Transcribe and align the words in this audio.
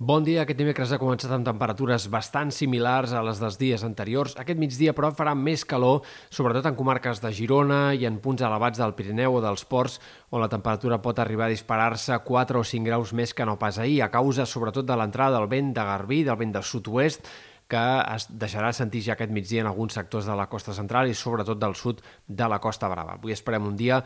Bon 0.00 0.24
dia. 0.24 0.46
Aquest 0.46 0.56
dimecres 0.56 0.94
ha 0.94 0.96
començat 0.96 1.28
amb 1.34 1.44
temperatures 1.44 2.06
bastant 2.08 2.48
similars 2.56 3.10
a 3.12 3.20
les 3.20 3.36
dels 3.36 3.58
dies 3.60 3.82
anteriors. 3.84 4.32
Aquest 4.40 4.56
migdia, 4.56 4.94
però, 4.96 5.10
farà 5.12 5.34
més 5.36 5.60
calor, 5.68 6.06
sobretot 6.32 6.64
en 6.70 6.78
comarques 6.78 7.20
de 7.20 7.28
Girona 7.36 7.80
i 7.92 8.06
en 8.08 8.16
punts 8.24 8.40
elevats 8.40 8.80
del 8.80 8.94
Pirineu 8.96 9.36
o 9.36 9.42
dels 9.44 9.66
Ports, 9.68 9.98
on 10.32 10.40
la 10.40 10.48
temperatura 10.48 11.02
pot 11.04 11.20
arribar 11.20 11.50
a 11.50 11.52
disparar-se 11.52 12.16
4 12.16 12.62
o 12.62 12.64
5 12.64 12.88
graus 12.88 13.12
més 13.12 13.36
que 13.36 13.44
no 13.44 13.58
pas 13.60 13.76
ahir, 13.76 14.00
a 14.00 14.08
causa 14.08 14.48
sobretot 14.48 14.88
de 14.88 14.96
l'entrada 14.96 15.36
del 15.36 15.52
vent 15.52 15.74
de 15.76 15.84
Garbí, 15.84 16.24
del 16.24 16.40
vent 16.40 16.56
de 16.56 16.64
sud-oest, 16.64 17.28
que 17.70 17.82
es 18.16 18.26
deixarà 18.30 18.72
sentir 18.74 19.04
ja 19.06 19.14
aquest 19.14 19.30
migdia 19.30 19.62
en 19.62 19.70
alguns 19.70 19.94
sectors 19.94 20.26
de 20.26 20.34
la 20.36 20.48
costa 20.50 20.74
central 20.74 21.08
i 21.08 21.14
sobretot 21.14 21.60
del 21.60 21.76
sud 21.78 22.02
de 22.26 22.48
la 22.50 22.58
Costa 22.58 22.90
Brava. 22.90 23.14
Avui 23.18 23.32
esperem 23.36 23.68
un 23.68 23.76
dia 23.78 24.00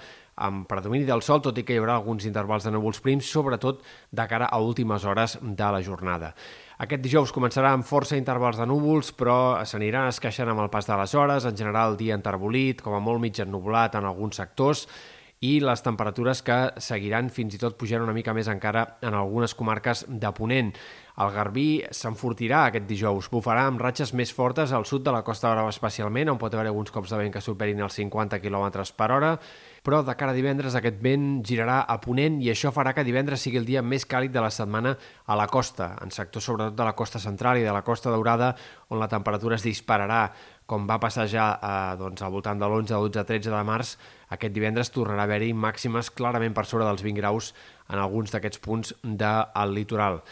amb 0.45 0.67
predomini 0.69 1.07
del 1.09 1.23
sol, 1.23 1.41
tot 1.41 1.57
i 1.59 1.65
que 1.65 1.77
hi 1.77 1.81
haurà 1.81 1.97
alguns 1.97 2.27
intervals 2.29 2.67
de 2.67 2.75
núvols 2.75 3.01
prims, 3.01 3.31
sobretot 3.31 3.81
de 4.11 4.29
cara 4.29 4.51
a 4.51 4.61
últimes 4.61 5.05
hores 5.05 5.39
de 5.41 5.73
la 5.73 5.81
jornada. 5.83 6.35
Aquest 6.85 7.05
dijous 7.05 7.33
començarà 7.33 7.71
amb 7.73 7.87
força 7.87 8.19
intervals 8.19 8.59
de 8.59 8.67
núvols, 8.67 9.13
però 9.15 9.63
s'aniran 9.65 10.11
esqueixant 10.11 10.51
amb 10.51 10.65
el 10.65 10.73
pas 10.75 10.89
de 10.91 10.97
les 10.99 11.15
hores, 11.15 11.47
en 11.47 11.57
general 11.57 11.97
dia 11.97 12.19
enterbolit, 12.19 12.83
com 12.83 12.97
a 12.99 13.03
molt 13.03 13.23
mig 13.23 13.39
ennublat 13.41 13.95
en 13.95 14.09
alguns 14.11 14.43
sectors, 14.43 14.89
i 15.45 15.59
les 15.61 15.83
temperatures 15.85 16.41
que 16.47 16.59
seguiran 16.81 17.29
fins 17.35 17.57
i 17.57 17.61
tot 17.61 17.77
pujant 17.77 18.05
una 18.05 18.15
mica 18.17 18.33
més 18.37 18.49
encara 18.49 18.87
en 19.05 19.17
algunes 19.19 19.55
comarques 19.59 20.07
de 20.09 20.31
Ponent. 20.37 20.73
El 21.15 21.31
Garbí 21.31 21.69
s'enfortirà 21.95 22.65
aquest 22.67 22.89
dijous, 22.89 23.29
bufarà 23.31 23.69
amb 23.69 23.83
ratxes 23.83 24.11
més 24.19 24.33
fortes 24.35 24.73
al 24.75 24.87
sud 24.89 25.05
de 25.07 25.13
la 25.15 25.23
Costa 25.23 25.53
Brava 25.53 25.71
especialment, 25.71 26.33
on 26.33 26.41
pot 26.41 26.55
haver 26.55 26.67
alguns 26.73 26.91
cops 26.91 27.13
de 27.13 27.21
vent 27.21 27.37
que 27.37 27.43
superin 27.45 27.85
els 27.87 27.95
50 28.01 28.41
km 28.43 28.83
per 28.99 29.11
hora, 29.15 29.31
però 29.85 30.01
de 30.03 30.17
cara 30.19 30.33
a 30.33 30.35
divendres 30.35 30.75
aquest 30.75 30.99
vent 31.05 31.45
girarà 31.47 31.83
a 31.87 32.01
Ponent 32.03 32.41
i 32.43 32.51
això 32.51 32.73
farà 32.75 32.97
que 32.97 33.05
divendres 33.07 33.45
sigui 33.47 33.61
el 33.61 33.69
dia 33.69 33.85
més 33.85 34.09
càlid 34.11 34.35
de 34.35 34.43
la 34.43 34.51
setmana 34.51 34.97
a 35.27 35.37
la 35.39 35.47
costa, 35.47 35.93
en 36.03 36.11
sectors 36.11 36.51
sobretot 36.51 36.75
de 36.75 36.89
la 36.89 36.97
costa 36.99 37.23
central 37.23 37.61
i 37.61 37.69
de 37.69 37.77
la 37.77 37.85
costa 37.87 38.11
daurada, 38.11 38.55
on 38.91 38.99
la 38.99 39.11
temperatura 39.13 39.61
es 39.61 39.69
dispararà 39.69 40.25
com 40.67 40.87
va 40.89 40.99
passar 41.01 41.27
ja 41.29 41.47
eh, 41.59 41.97
doncs, 42.01 42.23
al 42.25 42.33
voltant 42.33 42.61
de 42.61 42.67
l'11, 42.67 42.95
12, 42.95 43.25
13 43.29 43.53
de 43.53 43.63
març, 43.69 43.95
aquest 44.35 44.55
divendres 44.55 44.91
tornarà 44.95 45.27
a 45.27 45.29
haver-hi 45.29 45.53
màximes 45.53 46.11
clarament 46.11 46.57
per 46.57 46.67
sobre 46.67 46.89
dels 46.89 47.05
20 47.05 47.21
graus 47.21 47.53
en 47.93 48.01
alguns 48.01 48.33
d'aquests 48.33 48.63
punts 48.65 48.95
del 49.03 49.75
litoral. 49.77 50.23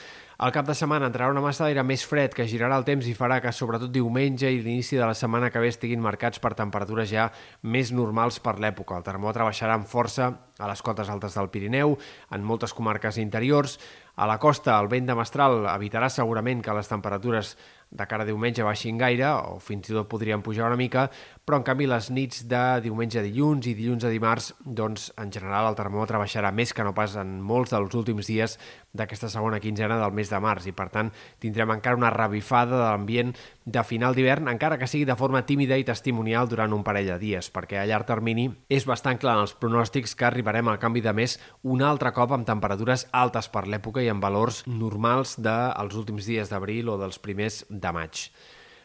Al 0.42 0.50
cap 0.50 0.66
de 0.66 0.74
setmana 0.74 1.06
entrarà 1.06 1.30
una 1.30 1.42
massa 1.44 1.62
d'aire 1.62 1.84
més 1.86 2.02
fred 2.02 2.32
que 2.34 2.48
girarà 2.50 2.74
el 2.80 2.82
temps 2.82 3.06
i 3.06 3.12
farà 3.14 3.36
que 3.38 3.52
sobretot 3.54 3.92
diumenge 3.94 4.48
i 4.50 4.56
l'inici 4.58 4.96
de 4.98 5.04
la 5.06 5.14
setmana 5.14 5.52
que 5.54 5.60
ve 5.62 5.68
estiguin 5.70 6.02
marcats 6.02 6.42
per 6.42 6.50
temperatures 6.58 7.06
ja 7.12 7.28
més 7.62 7.92
normals 7.94 8.40
per 8.42 8.56
l'època. 8.58 8.96
El 8.98 9.06
termòmetre 9.06 9.46
baixarà 9.46 9.76
amb 9.78 9.86
força 9.86 10.32
a 10.58 10.70
les 10.70 10.82
cotes 10.82 11.12
altes 11.14 11.36
del 11.38 11.50
Pirineu, 11.54 11.94
en 12.34 12.42
moltes 12.42 12.74
comarques 12.74 13.20
interiors. 13.22 13.78
A 14.16 14.26
la 14.26 14.40
costa, 14.42 14.80
el 14.82 14.90
vent 14.90 15.06
de 15.06 15.14
mestral 15.14 15.62
evitarà 15.76 16.10
segurament 16.10 16.58
que 16.58 16.74
les 16.74 16.90
temperatures 16.90 17.54
de 17.92 18.06
cara 18.08 18.24
a 18.24 18.28
diumenge 18.28 18.64
baixin 18.64 18.96
gaire, 18.98 19.28
o 19.52 19.58
fins 19.60 19.90
i 19.90 19.96
tot 19.96 20.08
podrien 20.08 20.42
pujar 20.42 20.66
una 20.66 20.80
mica, 20.80 21.08
però 21.44 21.58
en 21.58 21.66
canvi 21.66 21.88
les 21.90 22.08
nits 22.14 22.46
de 22.48 22.62
diumenge 22.84 23.20
a 23.20 23.24
dilluns 23.24 23.66
i 23.68 23.74
dilluns 23.76 24.06
a 24.06 24.12
dimarts, 24.12 24.52
doncs 24.64 25.10
en 25.20 25.32
general 25.34 25.68
el 25.68 25.76
termòmetre 25.78 26.20
baixarà 26.20 26.52
més 26.54 26.72
que 26.72 26.86
no 26.86 26.94
pas 26.96 27.16
en 27.20 27.40
molts 27.44 27.74
dels 27.74 27.94
últims 27.98 28.30
dies 28.30 28.56
d'aquesta 28.92 29.28
segona 29.32 29.60
quinzena 29.60 29.98
del 30.00 30.14
mes 30.16 30.30
de 30.30 30.40
març. 30.40 30.68
I 30.70 30.74
per 30.76 30.88
tant 30.92 31.10
tindrem 31.42 31.72
encara 31.74 31.98
una 31.98 32.12
revifada 32.14 32.76
de 32.76 32.84
l'ambient 32.84 33.34
de 33.64 33.82
final 33.86 34.14
d'hivern, 34.14 34.48
encara 34.50 34.78
que 34.78 34.88
sigui 34.90 35.04
de 35.08 35.16
forma 35.18 35.44
tímida 35.46 35.76
i 35.78 35.86
testimonial 35.86 36.48
durant 36.48 36.72
un 36.72 36.84
parell 36.86 37.12
de 37.12 37.18
dies, 37.20 37.50
perquè 37.52 37.80
a 37.80 37.86
llarg 37.86 38.08
termini 38.08 38.48
és 38.72 38.86
bastant 38.88 39.20
clar 39.20 39.36
en 39.36 39.44
els 39.46 39.54
pronòstics 39.58 40.16
que 40.18 40.26
arribarem 40.26 40.70
al 40.70 40.80
canvi 40.82 41.02
de 41.04 41.12
mes 41.14 41.38
un 41.62 41.82
altre 41.82 42.12
cop 42.16 42.32
amb 42.34 42.46
temperatures 42.48 43.06
altes 43.12 43.50
per 43.52 43.66
l'època 43.68 44.02
i 44.02 44.10
amb 44.12 44.22
valors 44.22 44.62
normals 44.66 45.36
dels 45.42 45.98
últims 45.98 46.26
dies 46.26 46.50
d'abril 46.50 46.90
o 46.90 46.98
dels 47.00 47.20
primers 47.22 47.62
de 47.82 47.92
maig. 47.94 48.26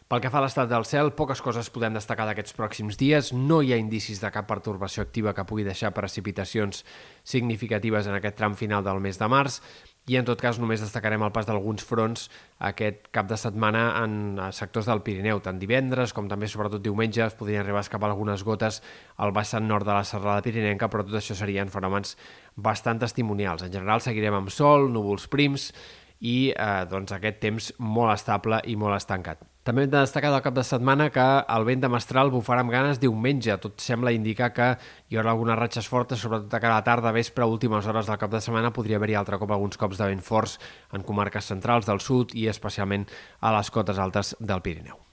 Pel 0.08 0.22
que 0.24 0.30
fa 0.32 0.40
a 0.40 0.46
l'estat 0.46 0.70
del 0.72 0.86
cel, 0.88 1.10
poques 1.20 1.42
coses 1.44 1.68
podem 1.68 1.98
destacar 1.98 2.24
d'aquests 2.30 2.56
pròxims 2.56 2.96
dies. 2.96 3.34
No 3.36 3.60
hi 3.60 3.74
ha 3.76 3.80
indicis 3.82 4.22
de 4.24 4.32
cap 4.32 4.48
pertorbació 4.48 5.04
activa 5.04 5.34
que 5.36 5.44
pugui 5.44 5.66
deixar 5.68 5.92
precipitacions 5.92 6.86
significatives 7.28 8.08
en 8.08 8.16
aquest 8.16 8.38
tram 8.40 8.56
final 8.56 8.86
del 8.88 9.04
mes 9.04 9.20
de 9.20 9.28
març 9.28 9.60
i 10.08 10.16
en 10.16 10.24
tot 10.24 10.40
cas 10.40 10.56
només 10.56 10.80
destacarem 10.80 11.26
el 11.26 11.34
pas 11.36 11.44
d'alguns 11.44 11.84
fronts 11.84 12.30
aquest 12.70 13.10
cap 13.12 13.28
de 13.28 13.36
setmana 13.36 13.82
en 14.00 14.40
sectors 14.56 14.88
del 14.88 15.04
Pirineu, 15.04 15.42
tant 15.44 15.60
divendres 15.60 16.16
com 16.16 16.30
també 16.32 16.48
sobretot 16.48 16.80
diumenge 16.84 17.26
es 17.26 17.36
podrien 17.36 17.66
arribar 17.66 17.84
a 17.84 17.88
escapar 17.90 18.08
algunes 18.14 18.48
gotes 18.48 18.80
al 19.20 19.36
vessant 19.36 19.68
nord 19.68 19.84
de 19.84 19.92
la 19.92 20.08
serrada 20.08 20.46
pirinenca, 20.46 20.88
però 20.88 21.04
tot 21.04 21.20
això 21.20 21.36
serien 21.36 21.68
fenòmens 21.68 22.16
bastant 22.56 23.04
testimonials. 23.04 23.68
En 23.68 23.76
general 23.76 24.00
seguirem 24.00 24.40
amb 24.40 24.56
sol, 24.56 24.88
núvols 24.88 25.28
prims 25.28 25.74
i 26.20 26.54
eh, 26.54 26.86
doncs 26.90 27.14
aquest 27.14 27.40
temps 27.44 27.70
molt 27.80 28.14
estable 28.16 28.62
i 28.66 28.76
molt 28.80 28.98
estancat. 28.98 29.46
També 29.68 29.84
hem 29.84 29.90
de 29.92 30.00
destacar 30.00 30.30
del 30.32 30.44
cap 30.46 30.56
de 30.56 30.64
setmana 30.64 31.10
que 31.12 31.24
el 31.54 31.66
vent 31.68 31.82
de 31.84 31.90
mestral 31.92 32.30
bufarà 32.32 32.62
amb 32.64 32.72
ganes 32.72 33.02
diumenge. 33.02 33.58
Tot 33.60 33.84
sembla 33.84 34.14
indicar 34.16 34.54
que 34.56 34.68
hi 35.10 35.18
haurà 35.20 35.34
algunes 35.36 35.60
ratxes 35.60 35.90
fortes, 35.92 36.22
sobretot 36.24 36.54
a 36.56 36.62
cada 36.64 36.78
tarda, 36.86 37.12
vespre, 37.12 37.44
últimes 37.44 37.86
hores 37.86 38.08
del 38.08 38.20
cap 38.22 38.32
de 38.32 38.42
setmana. 38.44 38.72
Podria 38.72 38.96
haver-hi 38.96 39.18
altre 39.20 39.40
cop 39.42 39.52
alguns 39.52 39.76
cops 39.78 40.00
de 40.00 40.08
vent 40.08 40.24
forts 40.24 40.56
en 40.96 41.04
comarques 41.04 41.52
centrals 41.52 41.90
del 41.90 42.00
sud 42.00 42.32
i 42.32 42.48
especialment 42.48 43.10
a 43.42 43.52
les 43.58 43.74
cotes 43.76 44.00
altes 44.00 44.38
del 44.40 44.64
Pirineu. 44.64 45.07